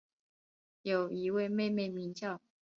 [0.81, 2.41] 有一位妹妹名叫。